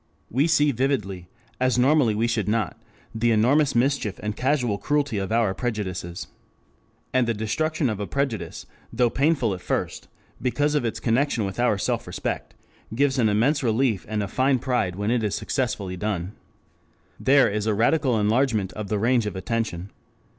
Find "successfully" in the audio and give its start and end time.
15.35-15.97